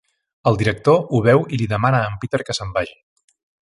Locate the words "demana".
1.75-2.01